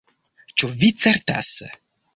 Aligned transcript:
Ĉu 0.61 0.71
vi 0.79 0.91
certas? 1.05 1.55